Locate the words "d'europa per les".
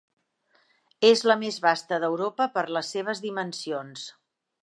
2.05-2.91